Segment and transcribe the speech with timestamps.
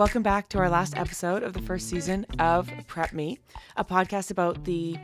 [0.00, 3.38] Welcome back to our last episode of the first season of Prep Me,
[3.76, 4.96] a podcast about the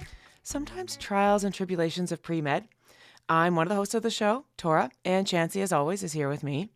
[0.43, 2.67] sometimes trials and tribulations of pre med.
[3.29, 6.31] I'm one of the hosts of the show, Tora, and Chancey, as always, is here
[6.31, 6.71] with me.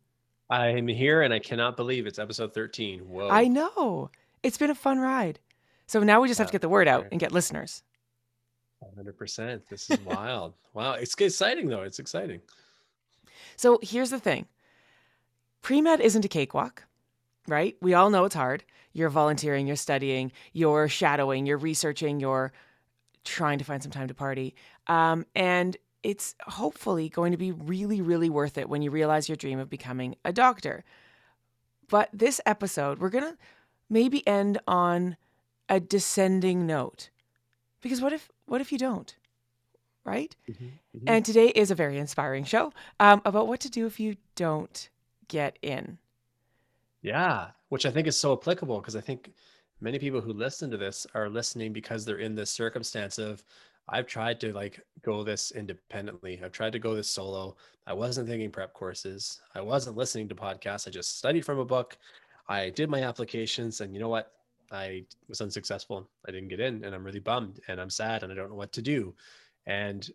[0.50, 3.08] I'm here and I cannot believe it's episode 13.
[3.08, 3.30] Whoa.
[3.30, 4.10] I know.
[4.42, 5.38] It's been a fun ride.
[5.86, 7.82] So now we just have to get the word out and get listeners.
[8.98, 9.62] 100%.
[9.70, 10.52] This is wild.
[10.74, 10.92] wow.
[10.92, 11.84] It's exciting, though.
[11.84, 12.42] It's exciting.
[13.56, 14.44] So here's the thing
[15.62, 16.84] pre med isn't a cakewalk
[17.50, 17.76] right?
[17.80, 18.64] We all know it's hard.
[18.92, 22.52] You're volunteering, you're studying, you're shadowing, you're researching, you're
[23.24, 24.54] trying to find some time to party.
[24.86, 29.36] Um, and it's hopefully going to be really, really worth it when you realize your
[29.36, 30.84] dream of becoming a doctor.
[31.88, 33.36] But this episode, we're going to
[33.88, 35.16] maybe end on
[35.68, 37.10] a descending note.
[37.82, 39.14] Because what if what if you don't?
[40.04, 40.34] Right?
[40.50, 41.08] Mm-hmm, mm-hmm.
[41.08, 44.88] And today is a very inspiring show um, about what to do if you don't
[45.28, 45.98] get in.
[47.02, 49.32] Yeah, which I think is so applicable because I think
[49.80, 53.42] many people who listen to this are listening because they're in this circumstance of
[53.88, 56.40] I've tried to like go this independently.
[56.44, 57.56] I've tried to go this solo.
[57.86, 59.40] I wasn't thinking prep courses.
[59.54, 60.86] I wasn't listening to podcasts.
[60.86, 61.96] I just studied from a book.
[62.48, 64.32] I did my applications and you know what?
[64.70, 66.08] I was unsuccessful.
[66.28, 68.56] I didn't get in and I'm really bummed and I'm sad and I don't know
[68.56, 69.14] what to do.
[69.66, 70.08] And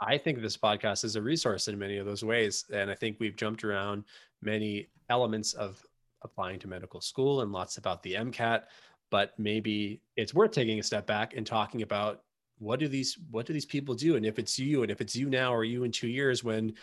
[0.00, 2.64] I think this podcast is a resource in many of those ways.
[2.72, 4.04] And I think we've jumped around
[4.42, 5.84] many elements of
[6.24, 8.62] applying to medical school and lots about the MCAT,
[9.10, 12.22] but maybe it's worth taking a step back and talking about
[12.58, 14.16] what do these what do these people do?
[14.16, 16.74] And if it's you and if it's you now or you in 2 years when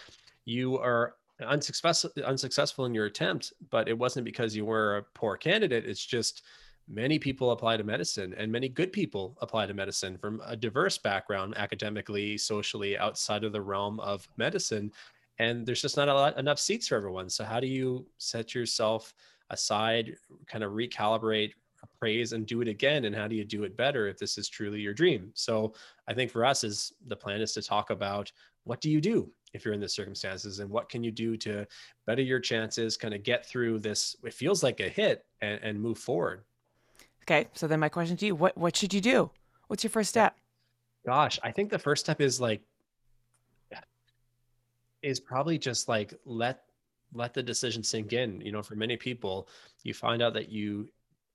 [0.45, 1.15] you are
[1.47, 5.85] unsuccessful unsuccessful in your attempt but it wasn't because you were a poor candidate.
[5.85, 6.43] It's just
[6.89, 10.97] many people apply to medicine and many good people apply to medicine from a diverse
[10.97, 14.91] background academically socially outside of the realm of medicine
[15.39, 17.29] and there's just not a lot enough seats for everyone.
[17.29, 19.13] So how do you set yourself
[19.49, 20.15] aside
[20.47, 23.05] kind of recalibrate appraise, and do it again?
[23.05, 25.31] And how do you do it better if this is truly your dream?
[25.33, 25.73] So
[26.07, 28.31] i think for us is the plan is to talk about
[28.63, 30.59] what do you do if you're in this circumstances?
[30.59, 31.66] And what can you do to
[32.05, 35.81] better your chances kind of get through this it feels like a hit and, and
[35.81, 36.44] move forward.
[37.23, 39.31] Okay so then my question to you what what should you do?
[39.67, 40.35] What's your first step?
[41.05, 42.61] Gosh i think the first step is like
[45.01, 46.63] is probably just like let
[47.13, 48.41] let the decision sink in.
[48.41, 49.47] You know for many people
[49.83, 50.89] you find out that you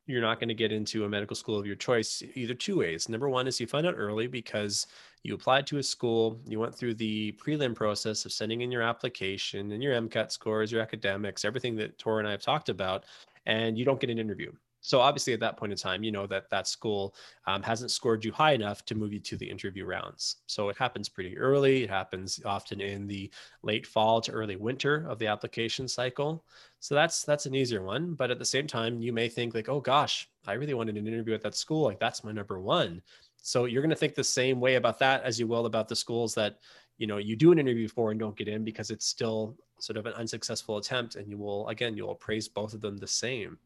[0.07, 3.09] you're not going to get into a medical school of your choice either two ways.
[3.09, 4.87] Number one is you find out early because
[5.25, 8.83] you applied to a school you went through the prelim process of sending in your
[8.83, 13.05] application and your mcat scores your academics everything that tora and i have talked about
[13.47, 14.53] and you don't get an interview
[14.87, 17.15] so obviously, at that point in time, you know that that school
[17.47, 20.37] um, hasn't scored you high enough to move you to the interview rounds.
[20.47, 21.85] So it happens pretty early.
[21.85, 23.31] It happens often in the
[23.63, 26.45] late fall to early winter of the application cycle.
[26.81, 28.13] So that's that's an easier one.
[28.13, 31.09] But at the same time, you may think like, oh gosh, I really wanted an
[31.09, 31.85] interview at that school.
[31.85, 33.01] Like that's my number one.
[33.41, 35.97] So you're going to think the same way about that as you will about the
[35.97, 36.59] schools that
[36.99, 39.97] you know you do an interview for and don't get in because it's still sort
[39.97, 43.07] of an unsuccessful attempt and you will again you will praise both of them the
[43.07, 43.59] same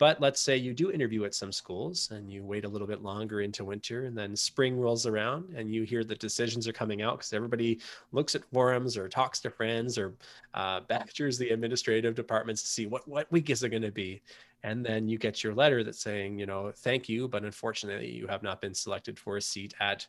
[0.00, 3.02] but let's say you do interview at some schools and you wait a little bit
[3.02, 7.02] longer into winter and then spring rolls around and you hear the decisions are coming
[7.02, 7.78] out because everybody
[8.10, 10.14] looks at forums or talks to friends or
[10.54, 14.22] uh, badgers the administrative departments to see what, what week is it going to be.
[14.62, 18.26] And then you get your letter that's saying, you know, thank you, but unfortunately you
[18.26, 20.06] have not been selected for a seat at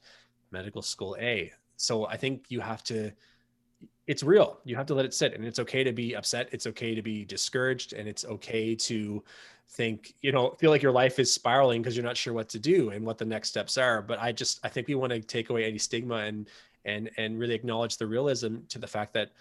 [0.52, 1.52] medical school A.
[1.76, 3.12] So I think you have to
[4.08, 4.60] it's real.
[4.66, 6.50] You have to let it sit and it's okay to be upset.
[6.52, 9.24] It's okay to be discouraged and it's okay to
[9.70, 12.60] think, you know, feel like your life is spiraling because you're not sure what to
[12.60, 14.02] do and what the next steps are.
[14.02, 16.50] But I just I think we want to take away any stigma and
[16.86, 19.32] and and really acknowledge the realism to the fact that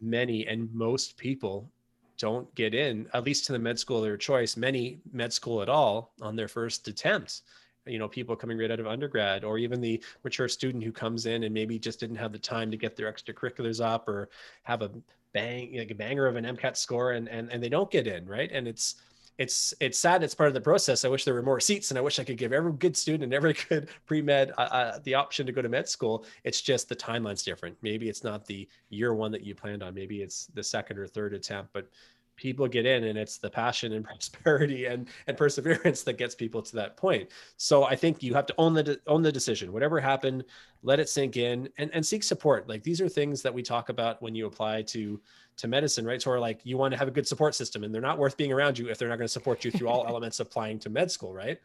[0.00, 1.70] many and most people
[2.18, 5.62] don't get in, at least to the med school of their choice, many med school
[5.62, 7.42] at all on their first attempt
[7.86, 11.26] you know people coming right out of undergrad or even the mature student who comes
[11.26, 14.28] in and maybe just didn't have the time to get their extracurriculars up or
[14.64, 14.90] have a
[15.32, 18.26] bang like a banger of an mcat score and and, and they don't get in
[18.26, 18.96] right and it's
[19.38, 21.04] it's it's sad it's part of the process.
[21.04, 23.24] I wish there were more seats and i wish i could give every good student
[23.24, 26.24] and every good pre-med uh, uh, the option to go to med school.
[26.44, 27.76] It's just the timeline's different.
[27.82, 29.94] Maybe it's not the year one that you planned on.
[29.94, 31.88] Maybe it's the second or third attempt but
[32.36, 36.62] people get in and it's the passion and prosperity and and perseverance that gets people
[36.62, 37.30] to that point.
[37.56, 39.72] So i think you have to own the own the decision.
[39.72, 40.44] Whatever happened
[40.82, 42.68] let it sink in and and seek support.
[42.68, 45.20] Like these are things that we talk about when you apply to
[45.56, 46.20] to medicine right?
[46.20, 48.52] So like you want to have a good support system and they're not worth being
[48.52, 50.90] around you if they're not going to support you through all elements of applying to
[50.90, 51.58] med school right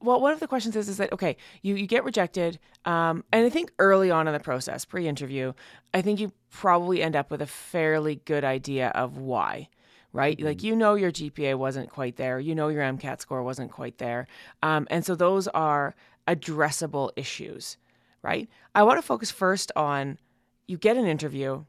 [0.00, 3.46] well, one of the questions is is that okay, you you get rejected, um, and
[3.46, 5.52] I think early on in the process, pre-interview,
[5.92, 9.68] I think you probably end up with a fairly good idea of why,
[10.12, 10.36] right?
[10.36, 10.46] Mm-hmm.
[10.46, 13.98] Like you know your GPA wasn't quite there, you know your MCAT score wasn't quite
[13.98, 14.26] there,
[14.62, 15.94] um, and so those are
[16.28, 17.76] addressable issues,
[18.22, 18.48] right?
[18.74, 20.18] I want to focus first on
[20.66, 21.64] you get an interview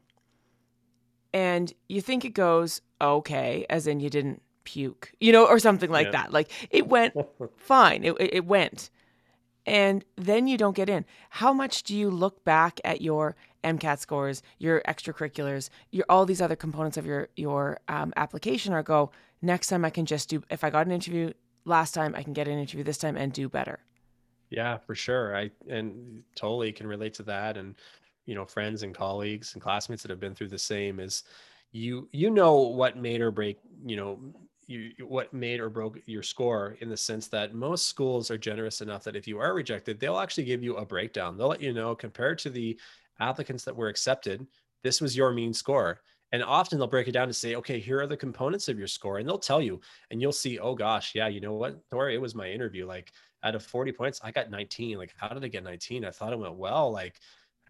[1.32, 5.90] and you think it goes okay, as in you didn't puke, you know, or something
[5.90, 6.22] like yeah.
[6.22, 6.32] that.
[6.32, 7.14] Like it went
[7.56, 8.90] fine, it, it went.
[9.64, 11.04] And then you don't get in.
[11.30, 13.34] How much do you look back at your
[13.64, 18.82] MCAT scores, your extracurriculars, your all these other components of your your um, application, or
[18.82, 19.10] go
[19.42, 20.42] next time I can just do.
[20.50, 21.32] If I got an interview
[21.64, 23.80] last time, I can get an interview this time and do better.
[24.50, 25.36] Yeah, for sure.
[25.36, 27.56] I and totally can relate to that.
[27.56, 27.74] And
[28.24, 31.24] you know, friends and colleagues and classmates that have been through the same is
[31.72, 34.18] you you know what made or break you know
[34.66, 38.80] you what made or broke your score in the sense that most schools are generous
[38.80, 41.36] enough that if you are rejected they'll actually give you a breakdown.
[41.36, 42.78] They'll let you know compared to the
[43.20, 44.46] applicants that were accepted
[44.82, 46.00] this was your mean score.
[46.32, 48.88] And often they'll break it down to say okay here are the components of your
[48.88, 49.80] score and they'll tell you
[50.10, 51.78] and you'll see oh gosh yeah you know what?
[51.90, 52.86] Tori, it was my interview.
[52.86, 56.10] Like out of 40 points i got 19 like how did i get 19 i
[56.10, 56.90] thought it went well.
[56.90, 57.20] Like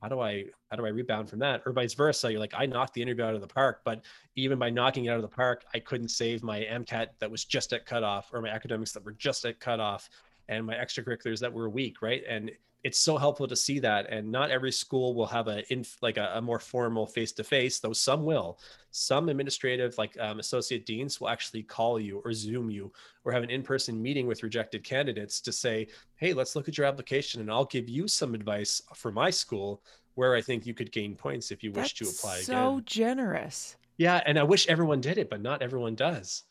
[0.01, 1.63] how do I how do I rebound from that?
[1.65, 2.31] Or vice versa.
[2.31, 4.03] You're like, I knocked the interview out of the park, but
[4.35, 7.45] even by knocking it out of the park, I couldn't save my MCAT that was
[7.45, 10.09] just at cutoff or my academics that were just at cutoff
[10.49, 12.23] and my extracurriculars that were weak, right?
[12.29, 12.51] And
[12.85, 14.07] it's so helpful to see that.
[14.11, 17.93] And not every school will have a in like a, a more formal face-to-face though
[17.93, 18.61] some will.
[18.93, 22.93] Some administrative like um, associate deans will actually call you or zoom you
[23.25, 26.87] or have an in-person meeting with rejected candidates to say hey let's look at your
[26.87, 29.83] application and i'll give you some advice for my school
[30.15, 32.63] where i think you could gain points if you wish That's to apply so again.
[32.63, 33.77] so generous.
[33.99, 36.45] Yeah and i wish everyone did it but not everyone does.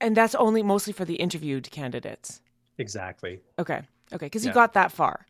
[0.00, 2.40] And that's only mostly for the interviewed candidates
[2.78, 3.82] exactly okay
[4.12, 4.50] Okay, because yeah.
[4.50, 5.26] you got that far,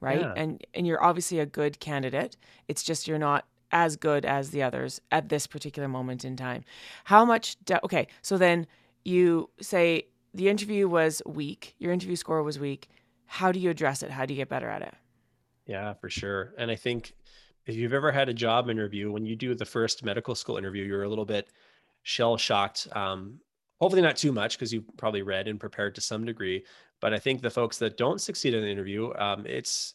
[0.00, 0.20] right?
[0.20, 0.32] Yeah.
[0.36, 2.36] And and you're obviously a good candidate.
[2.68, 6.64] It's just you're not as good as the others at this particular moment in time.
[7.04, 7.56] How much?
[7.64, 8.66] Do, okay, so then
[9.04, 11.74] you say the interview was weak.
[11.78, 12.88] Your interview score was weak.
[13.26, 14.10] How do you address it?
[14.10, 14.94] How do you get better at it?
[15.66, 16.54] Yeah, for sure.
[16.58, 17.14] And I think
[17.66, 20.84] if you've ever had a job interview, when you do the first medical school interview,
[20.84, 21.48] you're a little bit
[22.04, 22.86] shell shocked.
[22.92, 23.40] Um,
[23.80, 26.64] hopefully not too much because you probably read and prepared to some degree
[27.00, 29.94] but I think the folks that don't succeed in the interview, um, it's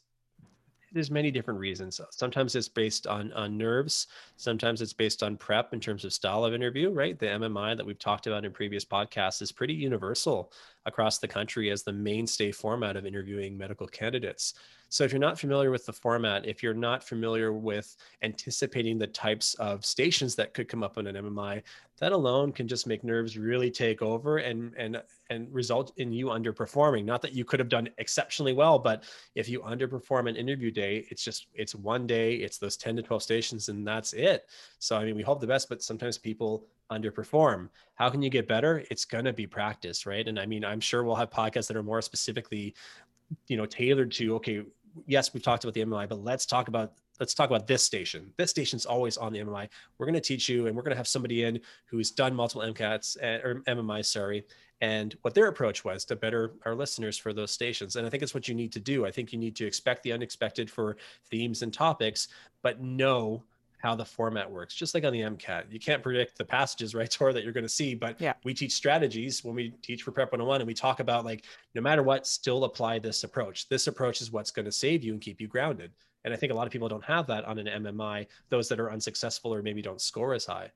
[0.94, 2.02] there's many different reasons.
[2.12, 4.08] Sometimes it's based on on nerves.
[4.36, 6.90] Sometimes it's based on prep in terms of style of interview.
[6.90, 10.52] Right, the MMI that we've talked about in previous podcasts is pretty universal
[10.86, 14.54] across the country as the mainstay format of interviewing medical candidates.
[14.90, 19.08] So if you're not familiar with the format, if you're not familiar with anticipating the
[19.08, 21.64] types of stations that could come up on an MMI,
[22.00, 26.26] that alone can just make nerves really take over and and and result in you
[26.26, 27.06] underperforming.
[27.06, 29.06] Not that you could have done exceptionally well, but
[29.36, 33.02] if you underperform an interview day, it's just it's one day, it's those 10 to
[33.02, 34.46] 12 stations and that's it.
[34.80, 37.70] So I mean, we hope the best, but sometimes people underperform.
[37.96, 38.84] How can you get better?
[38.92, 40.28] It's going to be practice, right?
[40.28, 42.76] And I mean, I'm sure we'll have podcasts that are more specifically
[43.48, 44.64] you know tailored to okay
[45.06, 48.34] yes, we've talked about the MMI, but let's talk about let's talk about this station.
[48.38, 49.70] This station's always on the MMI.
[49.98, 52.64] We're going to teach you, and we're going to have somebody in who's done multiple
[52.64, 54.46] MCATs eh, or MMI, sorry,
[54.82, 57.96] and what their approach was to better our listeners for those stations.
[57.96, 59.06] And I think it's what you need to do.
[59.06, 60.98] I think you need to expect the unexpected for
[61.30, 62.30] themes and topics,
[62.64, 63.44] but know
[63.82, 64.74] how the format works.
[64.74, 67.64] Just like on the MCAT, you can't predict the passages, right, Tor, that you're going
[67.64, 67.96] to see.
[67.96, 68.34] But yeah.
[68.44, 71.46] we teach strategies when we teach for Prep 101 and we talk about like,
[71.76, 73.68] no matter what, still apply this approach.
[73.70, 75.92] This approach is what's going to save you and keep you grounded.
[76.24, 78.80] And I think a lot of people don't have that on an MMI, those that
[78.80, 80.72] are unsuccessful or maybe don't score as high.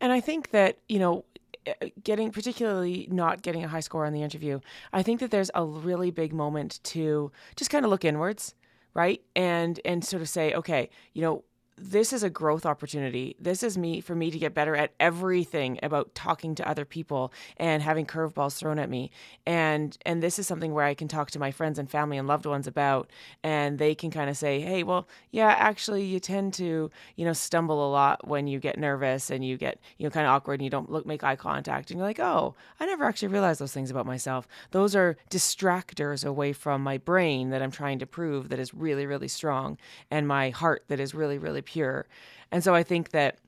[0.00, 1.24] And I think that, you know,
[1.66, 4.60] eh, getting particularly not getting a high score on the interview,
[4.92, 8.54] I think that there's a really big moment to just kind of look inwards
[8.94, 11.44] right and and sort of say okay you know
[11.80, 13.36] this is a growth opportunity.
[13.40, 17.32] This is me for me to get better at everything about talking to other people
[17.56, 19.10] and having curveballs thrown at me.
[19.46, 22.26] And and this is something where I can talk to my friends and family and
[22.28, 23.10] loved ones about
[23.42, 27.32] and they can kind of say, "Hey, well, yeah, actually you tend to, you know,
[27.32, 30.54] stumble a lot when you get nervous and you get, you know, kind of awkward
[30.54, 33.60] and you don't look make eye contact." And you're like, "Oh, I never actually realized
[33.60, 34.48] those things about myself.
[34.70, 39.06] Those are distractors away from my brain that I'm trying to prove that is really
[39.06, 39.78] really strong
[40.10, 42.06] and my heart that is really really pure.
[42.50, 43.38] And so I think that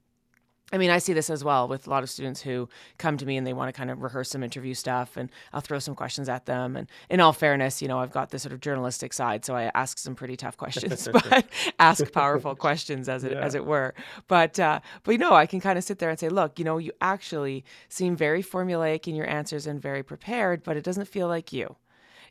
[0.72, 3.26] I mean, I see this as well with a lot of students who come to
[3.26, 5.96] me and they want to kind of rehearse some interview stuff, and I'll throw some
[5.96, 6.76] questions at them.
[6.76, 9.70] And in all fairness, you know, I've got this sort of journalistic side, so I
[9.74, 11.44] ask some pretty tough questions, but
[11.80, 13.40] ask powerful questions, as it yeah.
[13.40, 13.94] as it were.
[14.28, 16.64] But uh, but you know, I can kind of sit there and say, look, you
[16.64, 21.08] know, you actually seem very formulaic in your answers and very prepared, but it doesn't
[21.08, 21.74] feel like you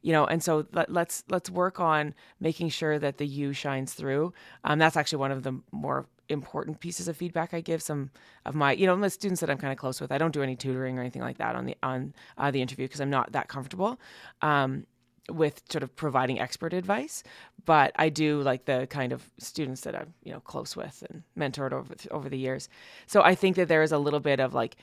[0.01, 3.53] you know and so let, us let's, let's work on making sure that the you
[3.53, 7.81] shines through um, that's actually one of the more important pieces of feedback I give.
[7.81, 8.11] Some
[8.45, 10.11] of my, you know, the students that I'm kind of close with.
[10.11, 12.85] I don't do any tutoring or anything like that on the on uh, the interview
[12.85, 13.99] because I'm not that comfortable.
[14.41, 14.85] Um,
[15.29, 17.21] with sort of providing expert advice,
[17.63, 21.21] but I do like the kind of students that I'm, you know, close with and
[21.37, 22.67] mentored over over the years.
[23.05, 24.75] So I think that there is a little bit of like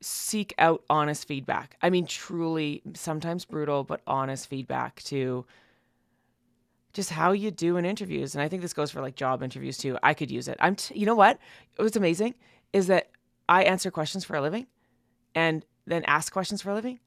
[0.00, 1.76] seek out honest feedback.
[1.82, 5.46] I mean, truly, sometimes brutal, but honest feedback to
[6.92, 8.34] just how you do in interviews.
[8.34, 9.98] And I think this goes for like job interviews too.
[10.02, 10.56] I could use it.
[10.60, 11.38] I'm, t- you know what?
[11.76, 12.34] What's amazing
[12.72, 13.10] is that
[13.48, 14.66] I answer questions for a living
[15.34, 17.00] and then ask questions for a living.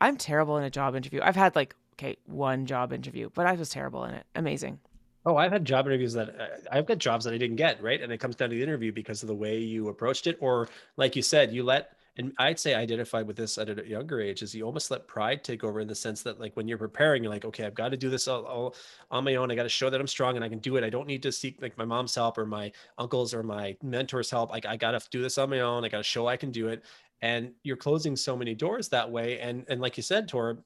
[0.00, 1.20] I'm terrible in a job interview.
[1.22, 4.26] I've had like, okay, one job interview, but I was terrible in it.
[4.34, 4.80] Amazing.
[5.26, 8.00] Oh, I've had job interviews that uh, I've got jobs that I didn't get, right?
[8.00, 10.36] And it comes down to the interview because of the way you approached it.
[10.40, 14.20] Or, like you said, you let and I'd say identified with this at a younger
[14.20, 16.78] age is you almost let pride take over in the sense that like when you're
[16.78, 18.76] preparing, you're like, okay, I've got to do this all, all
[19.10, 19.50] on my own.
[19.50, 20.84] I got to show that I'm strong and I can do it.
[20.84, 24.30] I don't need to seek like my mom's help or my uncles or my mentor's
[24.30, 24.50] help.
[24.50, 25.84] Like I got to do this on my own.
[25.84, 26.84] I got to show I can do it.
[27.20, 29.40] And you're closing so many doors that way.
[29.40, 30.58] And and like you said, Tor,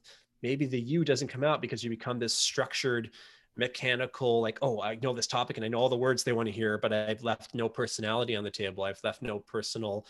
[0.43, 3.11] maybe the you doesn't come out because you become this structured
[3.57, 6.47] mechanical like oh i know this topic and i know all the words they want
[6.47, 10.07] to hear but i've left no personality on the table i've left no personal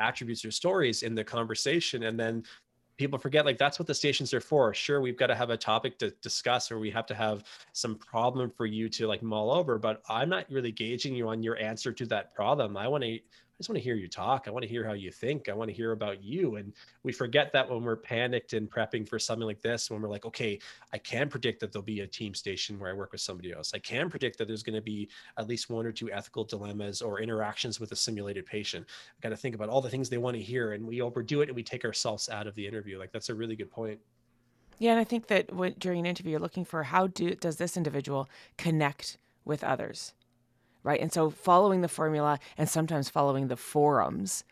[0.00, 2.42] attributes or stories in the conversation and then
[2.96, 4.72] people forget like that's what the stations are for.
[4.72, 7.94] Sure we've got to have a topic to discuss or we have to have some
[7.96, 11.58] problem for you to like mull over but i'm not really gauging you on your
[11.58, 12.76] answer to that problem.
[12.76, 13.18] I want to
[13.56, 14.44] I just want to hear you talk.
[14.46, 15.48] I want to hear how you think.
[15.48, 16.56] I want to hear about you.
[16.56, 20.10] And we forget that when we're panicked and prepping for something like this, when we're
[20.10, 20.58] like, okay,
[20.92, 23.72] I can predict that there'll be a team station where I work with somebody else.
[23.72, 25.08] I can predict that there's going to be
[25.38, 28.84] at least one or two ethical dilemmas or interactions with a simulated patient.
[28.88, 30.74] I got to think about all the things they want to hear.
[30.74, 32.98] And we overdo it and we take ourselves out of the interview.
[32.98, 33.98] Like that's a really good point.
[34.78, 35.48] Yeah, and I think that
[35.78, 40.12] during an interview, you're looking for how do does this individual connect with others?
[40.86, 41.00] Right?
[41.00, 44.44] And so following the formula and sometimes following the forums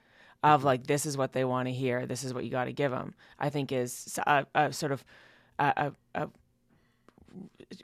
[0.42, 0.66] of mm-hmm.
[0.66, 2.90] like this is what they want to hear, this is what you got to give
[2.90, 5.04] them, I think is a, a sort of
[5.60, 6.28] a, a,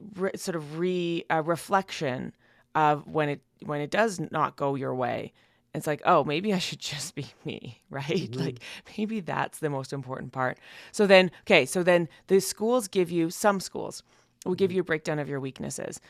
[0.02, 2.34] a sort of re a reflection
[2.74, 5.32] of when it when it does not go your way.
[5.72, 8.04] It's like, oh, maybe I should just be me, right?
[8.04, 8.40] Mm-hmm.
[8.40, 8.58] Like
[8.98, 10.58] maybe that's the most important part.
[10.90, 14.02] So then, okay, so then the schools give you some schools
[14.44, 14.76] will give mm-hmm.
[14.76, 16.00] you a breakdown of your weaknesses.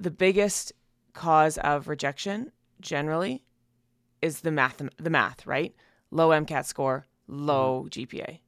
[0.00, 0.72] The biggest
[1.12, 3.44] cause of rejection generally
[4.20, 5.74] is the math the math, right?
[6.10, 8.16] Low MCAT score, low mm-hmm.
[8.16, 8.38] GPA.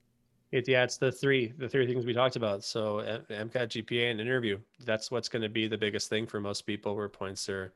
[0.52, 2.62] It, yeah, it's the three the three things we talked about.
[2.64, 2.98] So
[3.30, 4.58] MCAT, GPA, and interview.
[4.84, 7.72] That's what's going to be the biggest thing for most people where points are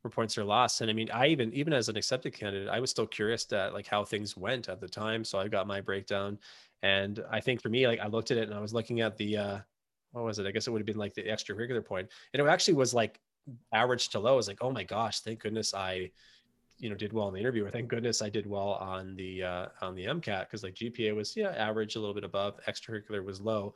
[0.00, 0.80] where points are lost.
[0.80, 3.74] And I mean, I even even as an accepted candidate, I was still curious at
[3.74, 5.24] like how things went at the time.
[5.24, 6.38] So I got my breakdown,
[6.82, 9.16] and I think for me, like I looked at it and I was looking at
[9.16, 9.58] the uh,
[10.12, 10.46] what was it?
[10.46, 11.86] I guess it would have been like the extracurricular point.
[11.86, 13.20] point, and it actually was like
[13.72, 16.10] average to low is like, oh my gosh, thank goodness I,
[16.78, 19.42] you know, did well in the interview, or thank goodness I did well on the
[19.42, 23.24] uh, on the MCAT because like GPA was yeah average, a little bit above, extracurricular
[23.24, 23.74] was low,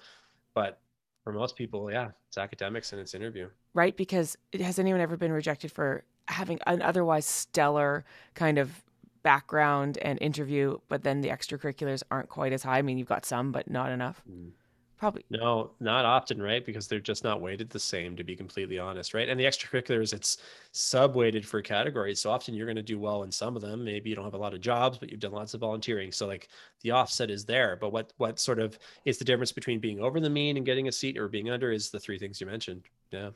[0.54, 0.80] but
[1.26, 3.48] for most people, yeah, it's academics and it's interview.
[3.74, 8.04] Right, because has anyone ever been rejected for having an otherwise stellar
[8.34, 8.84] kind of
[9.24, 12.78] background and interview, but then the extracurriculars aren't quite as high?
[12.78, 14.22] I mean, you've got some, but not enough.
[14.30, 14.50] Mm.
[14.98, 15.26] Probably.
[15.28, 16.64] No, not often, right?
[16.64, 19.28] Because they're just not weighted the same, to be completely honest, right?
[19.28, 20.38] And the extracurriculars, it's
[20.72, 22.18] sub-weighted for categories.
[22.20, 23.84] So often you're going to do well in some of them.
[23.84, 26.12] Maybe you don't have a lot of jobs, but you've done lots of volunteering.
[26.12, 26.48] So like
[26.80, 27.76] the offset is there.
[27.76, 30.88] But what what sort of is the difference between being over the mean and getting
[30.88, 32.84] a seat or being under is the three things you mentioned.
[33.10, 33.30] Yeah.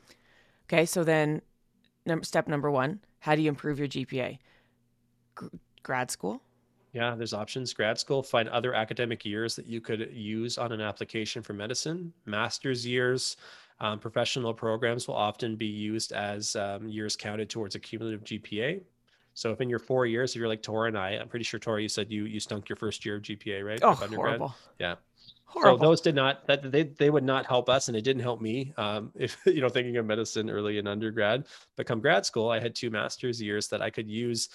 [0.65, 1.41] Okay, so then
[2.07, 4.39] number, step number one, how do you improve your GPA?
[5.39, 5.47] G-
[5.83, 6.41] grad school?
[6.93, 7.73] Yeah, there's options.
[7.73, 12.11] Grad school, find other academic years that you could use on an application for medicine.
[12.25, 13.37] Master's years,
[13.79, 18.81] um, professional programs will often be used as um, years counted towards a cumulative GPA.
[19.33, 21.59] So if in your four years, if you're like Tora and I, I'm pretty sure
[21.59, 23.79] Tora, you said you you stunk your first year of GPA, right?
[23.81, 24.53] Oh, horrible.
[24.77, 24.95] Yeah.
[25.45, 25.79] Horrible.
[25.79, 28.41] So those did not that they they would not help us, and it didn't help
[28.41, 28.73] me.
[28.77, 31.45] Um, if you know thinking of medicine early in undergrad,
[31.75, 34.49] but come grad school, I had two master's years that I could use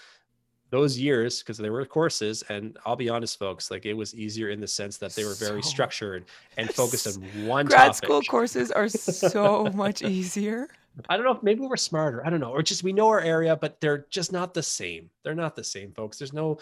[0.70, 4.50] those years because there were courses and i'll be honest folks like it was easier
[4.50, 6.24] in the sense that they were very so, structured
[6.56, 7.96] and focused on one grad topic.
[7.96, 10.68] school courses are so much easier.
[11.08, 13.20] I don't know if maybe we're smarter i don't know or just we know our
[13.20, 16.58] area but they're just not the same they're not the same folks there's no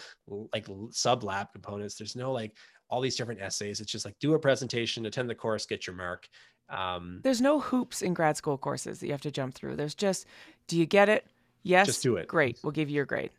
[0.52, 2.52] like sub lab components there's no like
[2.90, 5.96] all these different essays it's just like do a presentation attend the course get your
[5.96, 6.28] mark
[6.70, 9.94] um, there's no hoops in grad school courses that you have to jump through there's
[9.94, 10.26] just
[10.66, 11.26] do you get it?
[11.62, 12.26] Yes just do it.
[12.26, 13.30] great we'll give you your grade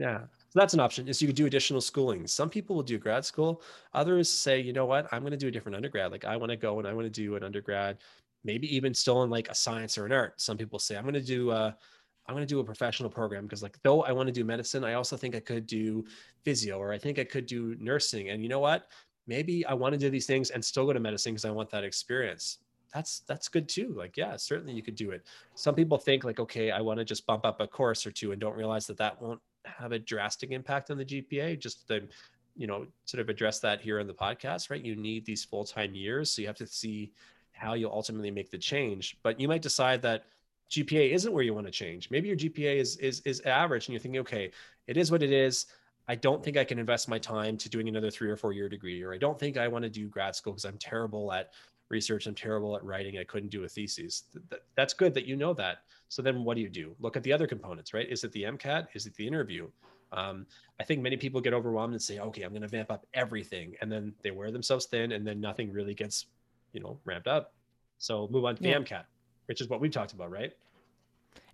[0.00, 0.20] yeah.
[0.48, 2.26] So that's an option is you could do additional schooling.
[2.26, 3.62] Some people will do grad school.
[3.92, 6.10] Others say, you know what, I'm going to do a different undergrad.
[6.10, 7.98] Like I want to go and I want to do an undergrad,
[8.42, 10.40] maybe even still in like a science or an art.
[10.40, 11.76] Some people say I'm going to do a,
[12.26, 14.84] I'm going to do a professional program because like though I want to do medicine,
[14.84, 16.04] I also think I could do
[16.44, 18.30] physio or I think I could do nursing.
[18.30, 18.88] And you know what?
[19.26, 21.68] Maybe I want to do these things and still go to medicine because I want
[21.70, 22.58] that experience.
[22.94, 23.92] That's that's good too.
[23.96, 25.26] Like yeah, certainly you could do it.
[25.54, 28.32] Some people think like okay, I want to just bump up a course or two
[28.32, 29.40] and don't realize that that won't
[29.78, 31.58] have a drastic impact on the GPA.
[31.58, 32.08] Just the
[32.56, 34.84] you know sort of address that here in the podcast, right?
[34.84, 37.12] You need these full-time years, so you have to see
[37.52, 39.18] how you'll ultimately make the change.
[39.22, 40.24] But you might decide that
[40.70, 42.10] GPA isn't where you want to change.
[42.10, 44.50] Maybe your GPA is is is average, and you're thinking, okay,
[44.86, 45.66] it is what it is.
[46.08, 48.68] I don't think I can invest my time to doing another three or four year
[48.68, 51.52] degree, or I don't think I want to do grad school because I'm terrible at
[51.90, 52.26] research.
[52.26, 53.18] I'm terrible at writing.
[53.18, 54.24] I couldn't do a thesis.
[54.76, 55.78] That's good that you know that.
[56.08, 56.94] So then what do you do?
[57.00, 58.08] Look at the other components, right?
[58.08, 58.88] Is it the MCAT?
[58.94, 59.68] Is it the interview?
[60.12, 60.46] Um,
[60.80, 63.74] I think many people get overwhelmed and say, okay, I'm going to vamp up everything.
[63.80, 66.26] And then they wear themselves thin and then nothing really gets,
[66.72, 67.52] you know, ramped up.
[67.98, 68.78] So move on to the yeah.
[68.78, 69.04] MCAT
[69.50, 70.52] which is what we've talked about, right?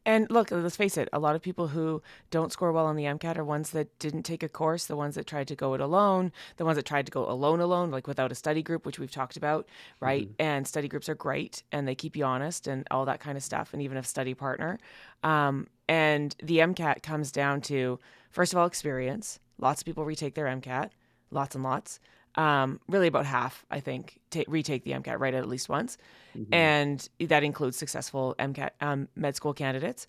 [0.07, 3.05] And look, let's face it, a lot of people who don't score well on the
[3.05, 5.81] MCAT are ones that didn't take a course, the ones that tried to go it
[5.81, 9.01] alone, the ones that tried to go alone, alone, like without a study group, which
[9.01, 10.29] we've talked about, right?
[10.29, 10.43] Mm-hmm.
[10.43, 13.43] And study groups are great and they keep you honest and all that kind of
[13.43, 14.79] stuff, and even a study partner.
[15.25, 17.99] Um, and the MCAT comes down to,
[18.31, 19.41] first of all, experience.
[19.59, 20.91] Lots of people retake their MCAT,
[21.33, 21.99] lots and lots
[22.37, 25.99] um, really about half, I think, t- retake the MCAT right at least once,
[26.37, 26.53] mm-hmm.
[26.53, 30.07] and that includes successful MCAT um, med school candidates.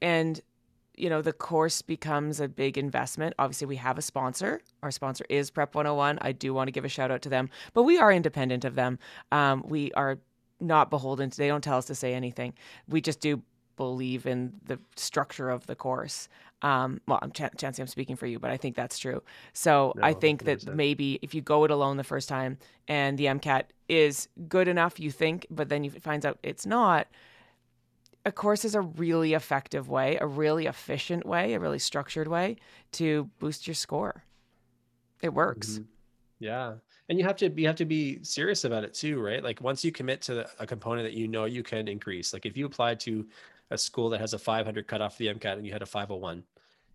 [0.00, 0.40] And
[0.98, 3.34] you know the course becomes a big investment.
[3.38, 4.60] Obviously, we have a sponsor.
[4.82, 6.18] Our sponsor is Prep 101.
[6.20, 8.74] I do want to give a shout out to them, but we are independent of
[8.74, 8.98] them.
[9.32, 10.18] Um, we are
[10.60, 11.30] not beholden.
[11.30, 12.54] To, they don't tell us to say anything.
[12.88, 13.42] We just do
[13.76, 16.28] believe in the structure of the course.
[16.62, 19.22] Um, well, I'm ch- Chancey, I'm speaking for you, but I think that's true.
[19.52, 20.64] So no, I think 100%.
[20.64, 24.68] that maybe if you go it alone the first time and the MCAT is good
[24.68, 27.06] enough, you think, but then you finds out it's not.
[28.26, 32.56] A course is a really effective way, a really efficient way, a really structured way
[32.92, 34.24] to boost your score.
[35.22, 35.74] It works.
[35.74, 35.84] Mm-hmm.
[36.40, 36.74] Yeah.
[37.08, 39.42] And you have to you have to be serious about it too, right?
[39.42, 42.32] Like once you commit to a component that you know you can increase.
[42.32, 43.26] Like if you apply to
[43.70, 46.42] a school that has a 500 cut off the MCAT and you had a 501,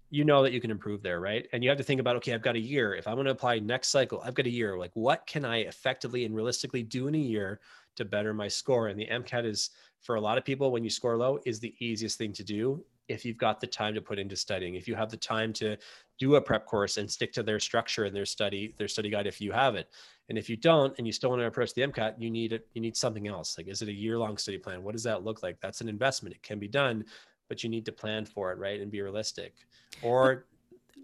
[0.09, 1.47] you know that you can improve there, right?
[1.53, 2.93] And you have to think about, okay, I've got a year.
[2.93, 4.77] If I'm going to apply next cycle, I've got a year.
[4.77, 7.59] Like, what can I effectively and realistically do in a year
[7.95, 8.89] to better my score?
[8.89, 11.73] And the MCAT is, for a lot of people, when you score low, is the
[11.79, 14.75] easiest thing to do if you've got the time to put into studying.
[14.75, 15.77] If you have the time to
[16.19, 19.27] do a prep course and stick to their structure and their study, their study guide,
[19.27, 19.89] if you have it.
[20.29, 22.67] And if you don't, and you still want to approach the MCAT, you need it.
[22.73, 23.57] You need something else.
[23.57, 24.83] Like, is it a year-long study plan?
[24.83, 25.59] What does that look like?
[25.59, 26.33] That's an investment.
[26.33, 27.03] It can be done,
[27.49, 29.53] but you need to plan for it, right, and be realistic.
[30.01, 30.45] Or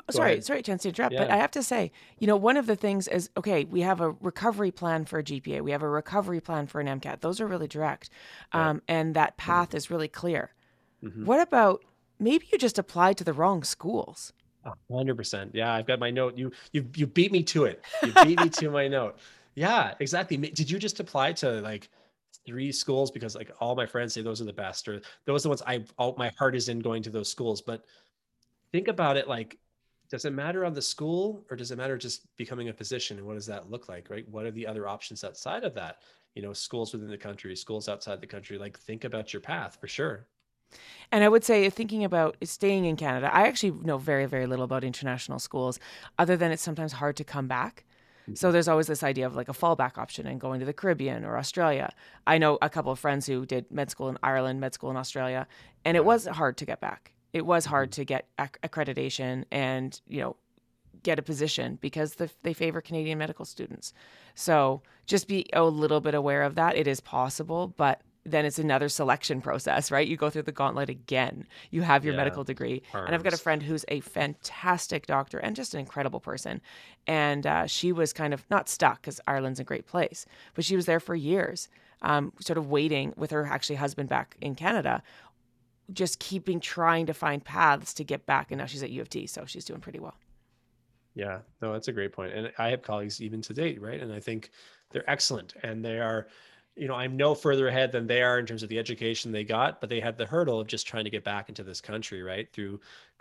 [0.10, 0.46] sorry, ahead.
[0.46, 1.20] sorry, chance to interrupt, yeah.
[1.20, 4.00] but I have to say, you know, one of the things is okay, we have
[4.00, 7.20] a recovery plan for a GPA, we have a recovery plan for an MCAT.
[7.20, 8.10] Those are really direct,
[8.54, 9.78] um, and that path mm-hmm.
[9.78, 10.54] is really clear.
[11.04, 11.26] Mm-hmm.
[11.26, 11.84] What about
[12.20, 14.34] maybe you just applied to the wrong schools?
[14.92, 15.52] hundred percent.
[15.54, 16.38] Yeah, I've got my note.
[16.38, 17.84] You you you beat me to it.
[18.04, 19.18] You beat me to my note.
[19.56, 20.38] Yeah, exactly.
[20.38, 21.90] Did you just apply to like
[22.46, 25.44] three schools because like all my friends say those are the best or those are
[25.44, 27.60] the ones I all my heart is in going to those schools.
[27.62, 27.84] But
[28.72, 29.58] think about it like
[30.10, 33.28] does it matter on the school or does it matter just becoming a physician and
[33.28, 35.98] what does that look like right what are the other options outside of that
[36.36, 39.78] you know schools within the country schools outside the country like think about your path
[39.80, 40.28] for sure
[41.12, 44.66] and I would say, thinking about staying in Canada, I actually know very, very little
[44.66, 45.80] about international schools,
[46.18, 47.86] other than it's sometimes hard to come back.
[48.36, 48.54] So mm-hmm.
[48.54, 51.38] there's always this idea of like a fallback option and going to the Caribbean or
[51.38, 51.92] Australia.
[52.28, 54.98] I know a couple of friends who did med school in Ireland, med school in
[54.98, 55.48] Australia,
[55.84, 57.14] and it was hard to get back.
[57.34, 58.02] It was hard mm-hmm.
[58.02, 60.36] to get ac- accreditation and you know
[61.02, 63.94] get a position because the, they favor Canadian medical students.
[64.36, 66.76] So just be a little bit aware of that.
[66.76, 70.08] It is possible, but then it's another selection process, right?
[70.08, 71.48] You go through the gauntlet again.
[71.72, 72.20] You have your yeah.
[72.20, 72.82] medical degree.
[72.94, 76.62] And I've got a friend who's a fantastic doctor and just an incredible person.
[77.08, 80.76] And uh, she was kind of not stuck because Ireland's a great place, but she
[80.76, 81.70] was there for years,
[82.02, 85.04] um, sort of waiting with her actually husband back in Canada,
[85.92, 88.52] just keeping trying to find paths to get back.
[88.52, 90.16] And now she's at U of T, so she's doing pretty well.
[91.16, 92.34] Yeah, no, that's a great point.
[92.34, 94.00] And I have colleagues even to date, right?
[94.00, 94.52] And I think
[94.92, 96.28] they're excellent and they are
[96.80, 99.44] you know, I'm no further ahead than they are in terms of the education they
[99.44, 102.24] got, but they had the hurdle of just trying to get back into this country,
[102.24, 102.48] right?
[102.54, 102.80] Through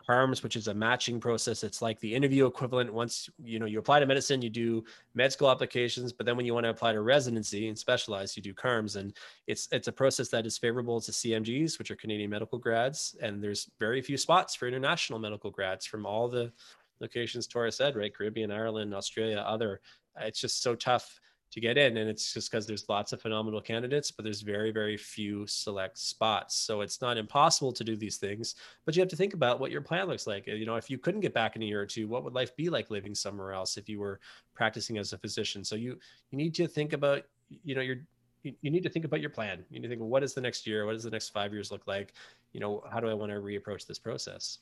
[0.09, 1.65] CaRMS, which is a matching process.
[1.65, 2.93] It's like the interview equivalent.
[2.95, 6.47] Once you know you apply to medicine, you do med school applications, but then when
[6.47, 9.13] you want to apply to residency and specialize, you do CaRMS, and
[9.49, 13.43] it's it's a process that is favorable to CMGs, which are Canadian medical grads, and
[13.43, 16.53] there's very few spots for international medical grads from all the
[17.01, 18.15] locations Tora said, right?
[18.17, 19.81] Caribbean, Ireland, Australia, other.
[20.21, 23.61] It's just so tough to get in and it's just because there's lots of phenomenal
[23.61, 26.57] candidates but there's very very few select spots.
[26.57, 29.71] So it's not impossible to do these things but you have to think about what
[29.71, 30.47] your plan looks like.
[30.47, 32.55] You know if you couldn't get back in a year or two what would life
[32.57, 34.21] be like living somewhere else if you were
[34.55, 35.65] practicing as a physician?
[35.65, 35.99] So you
[36.31, 37.23] you need to think about
[37.65, 37.97] you know your
[38.43, 39.65] you, you need to think about your plan.
[39.71, 40.87] You need to think well, what is the next year?
[40.87, 42.15] What does the next five years look like?
[42.53, 44.59] You know how do i want to reapproach this process?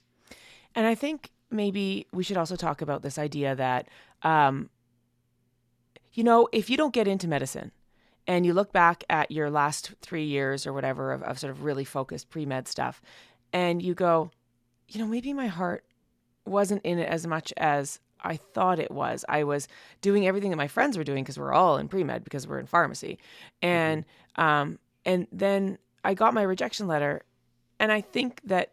[0.75, 3.89] And i think maybe we should also talk about this idea that
[4.23, 4.69] um,
[6.17, 7.71] you know, if you don't get into medicine
[8.27, 11.63] and you look back at your last three years or whatever of, of sort of
[11.63, 13.03] really focused pre med stuff,
[13.53, 14.31] and you go,
[14.89, 15.85] you know, maybe my heart
[16.47, 19.27] wasn't in it as much as I thought it was.
[19.29, 19.69] I was
[20.01, 22.61] doing everything that my friends were doing because we're all in pre med because we're
[22.61, 23.19] in pharmacy,
[23.61, 24.05] and
[24.39, 24.43] mm-hmm.
[24.43, 27.23] um, and then I got my rejection letter,
[27.79, 28.71] and I think that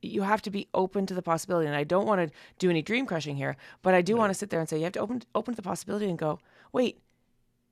[0.00, 1.66] you have to be open to the possibility.
[1.66, 4.34] And I don't want to do any dream crushing here, but I do want to
[4.34, 6.38] sit there and say you have to open open to the possibility and go,
[6.72, 7.00] wait,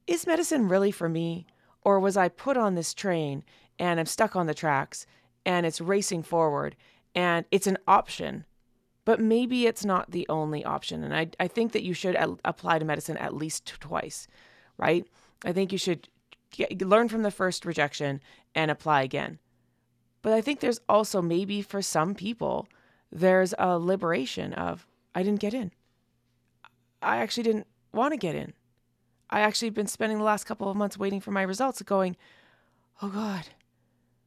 [0.06, 1.46] is medicine really for me?
[1.82, 3.44] Or was I put on this train
[3.78, 5.06] and I'm stuck on the tracks
[5.46, 6.76] and it's racing forward
[7.14, 8.44] and it's an option,
[9.04, 11.02] but maybe it's not the only option.
[11.02, 14.28] And I, I think that you should apply to medicine at least twice,
[14.76, 15.06] right?
[15.44, 16.08] I think you should
[16.50, 18.20] get, learn from the first rejection
[18.54, 19.38] and apply again.
[20.20, 22.68] But I think there's also maybe for some people,
[23.10, 25.72] there's a liberation of, I didn't get in.
[27.00, 28.52] I actually didn't want to get in.
[29.30, 32.16] I actually been spending the last couple of months waiting for my results, going,
[33.02, 33.46] "Oh God,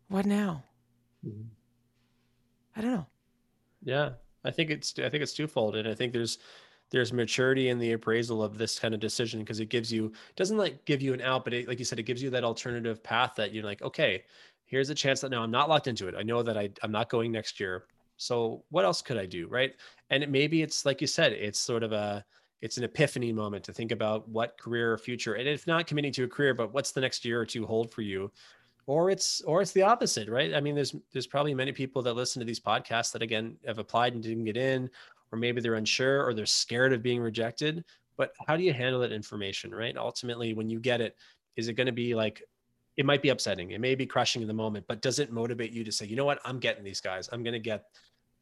[0.08, 0.64] what now?"
[1.26, 1.48] Mm-hmm.
[2.76, 3.08] I don't know.
[3.84, 4.10] Yeah,
[4.44, 6.38] I think it's I think it's twofold, and I think there's
[6.92, 10.58] there's maturity in the appraisal of this kind of decision because it gives you doesn't
[10.58, 13.02] like give you an out, but it, like you said, it gives you that alternative
[13.02, 14.24] path that you're like, okay,
[14.66, 16.16] here's a chance that now I'm not locked into it.
[16.18, 17.86] I know that I I'm not going next year.
[18.18, 19.74] So what else could I do, right?
[20.10, 22.24] And it, maybe it's like you said, it's sort of a
[22.62, 26.14] it's an epiphany moment to think about what career or future and if not committing
[26.14, 28.32] to a career but what's the next year or two hold for you.
[28.88, 30.54] Or it's or it's the opposite right?
[30.54, 33.80] I mean there's there's probably many people that listen to these podcasts that again have
[33.80, 34.90] applied and didn't get in
[35.32, 37.84] or maybe they're unsure or they're scared of being rejected.
[38.18, 39.96] But how do you handle that information right?
[39.98, 41.16] Ultimately when you get it
[41.56, 42.44] is it going to be like
[42.98, 45.72] it might be upsetting it may be crushing in the moment but does it motivate
[45.72, 46.40] you to say you know what?
[46.44, 47.30] I'm getting these guys.
[47.32, 47.86] I'm going to get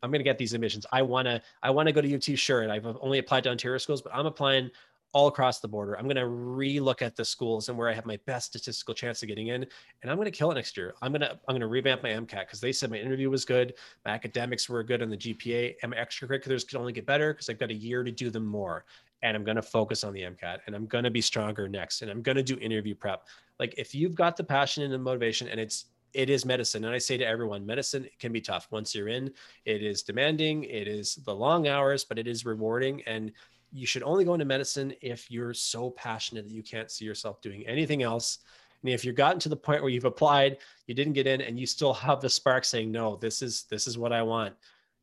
[0.02, 0.86] I'm going to get these admissions.
[0.92, 2.62] I want to, I want to go to UT, sure.
[2.62, 4.72] And I've only applied to Ontario schools, but I'm applying
[5.12, 5.98] all across the border.
[5.98, 9.24] I'm going to re-look at the schools and where I have my best statistical chance
[9.24, 9.66] of getting in,
[10.02, 10.94] and I'm going to kill it next year.
[11.02, 13.44] I'm going to, I'm going to revamp my MCAT because they said my interview was
[13.44, 13.74] good,
[14.06, 17.50] my academics were good on the GPA, and my extracurriculars could only get better because
[17.50, 18.86] I've got a year to do them more.
[19.22, 22.04] And I'm going to focus on the MCAT, and I'm going to be stronger next,
[22.04, 23.26] and I'm going to do interview prep.
[23.60, 26.86] Like if you've got the passion and the motivation, and it's it is medicine.
[26.86, 29.32] And I say to everyone, medicine can be tough once you're in.
[29.66, 33.02] It is demanding, it is the long hours, but it is rewarding.
[33.04, 33.32] And
[33.72, 37.42] you should only go into medicine if you're so passionate that you can't see yourself
[37.42, 38.40] doing anything else.
[38.82, 41.60] And if you've gotten to the point where you've applied, you didn't get in, and
[41.60, 44.56] you still have the spark saying, "No, this is this is what I want,"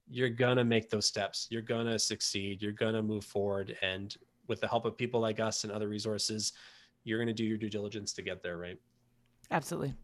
[0.08, 1.46] you're gonna make those steps.
[1.50, 2.62] You're gonna succeed.
[2.62, 4.16] You're gonna move forward, and
[4.48, 6.54] with the help of people like us and other resources,
[7.04, 8.56] you're gonna do your due diligence to get there.
[8.56, 8.80] Right?
[9.50, 9.94] Absolutely.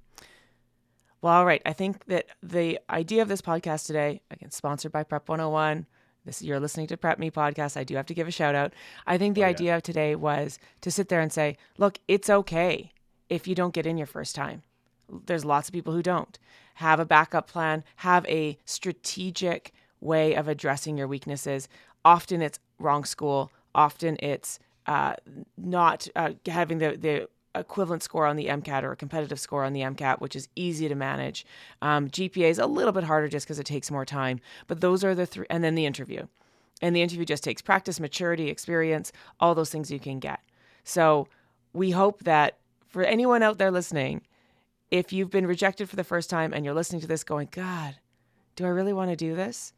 [1.23, 1.63] Well, all right.
[1.65, 5.87] I think that the idea of this podcast today, again, sponsored by Prep 101.
[6.25, 7.77] This you're listening to Prep Me podcast.
[7.77, 8.73] I do have to give a shout out.
[9.07, 9.51] I think the oh, yeah.
[9.51, 12.93] idea of today was to sit there and say, look, it's okay
[13.29, 14.63] if you don't get in your first time.
[15.27, 16.39] There's lots of people who don't.
[16.77, 21.69] Have a backup plan, have a strategic way of addressing your weaknesses.
[22.05, 25.15] Often it's wrong school, often it's uh,
[25.57, 29.73] not uh, having the, the equivalent score on the MCAT or a competitive score on
[29.73, 31.45] the MCAT, which is easy to manage.
[31.81, 35.05] Um, GPA is a little bit harder just because it takes more time, but those
[35.05, 36.27] are the three, and then the interview.
[36.81, 40.41] And the interview just takes practice, maturity, experience, all those things you can get.
[40.85, 41.29] So
[41.73, 44.23] we hope that for anyone out there listening,
[44.91, 47.97] if you've been rejected for the first time and you're listening to this going, God,
[48.57, 49.73] do I really want to do this?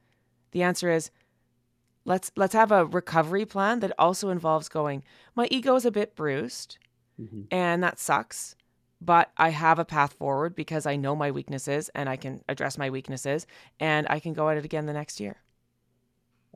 [0.53, 1.11] The answer is
[2.05, 6.17] let's let's have a recovery plan that also involves going, my ego is a bit
[6.17, 6.79] bruised
[7.21, 7.43] Mm-hmm.
[7.51, 8.57] And that sucks.
[9.01, 12.79] But I have a path forward because I know my weaknesses and I can address
[12.79, 13.47] my weaknesses
[13.79, 15.37] and I can go at it again the next year.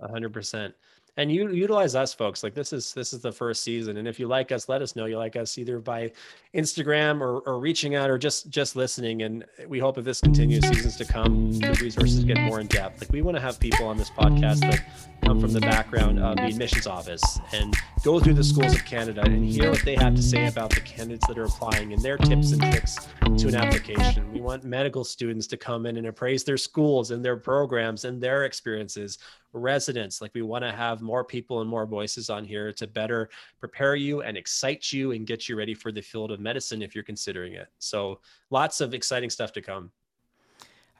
[0.01, 0.75] Hundred percent
[1.19, 4.21] and you utilize us folks like this is this is the first season and if
[4.21, 5.05] you like us let us know.
[5.05, 6.13] You like us either by
[6.55, 10.67] instagram or, or reaching out or just just listening and we hope if this continues
[10.67, 13.03] seasons to come the resources get more in depth.
[13.03, 14.85] Like we want to have people on this podcast that
[15.25, 19.23] come from the background of the admissions office and go through the schools of canada
[19.23, 22.17] and hear what they have to say about the candidates that are applying and their
[22.17, 24.33] tips and tricks to an application.
[24.33, 28.21] We want medical students to come in and appraise their schools and their programs and
[28.21, 29.19] their experiences
[29.53, 30.21] residents.
[30.21, 33.29] Like we want to have more people and more voices on here to better
[33.61, 36.95] prepare you and excite you and get you ready for the field of medicine if
[36.95, 37.69] you're considering it.
[37.79, 39.91] So lots of exciting stuff to come.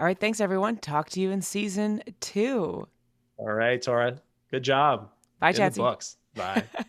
[0.01, 0.19] All right.
[0.19, 0.77] Thanks, everyone.
[0.77, 2.87] Talk to you in season two.
[3.37, 4.19] All right, Tora.
[4.51, 5.11] Good job.
[5.41, 5.81] Bye, Chancey.
[5.81, 6.17] Books.
[6.35, 6.65] Bye.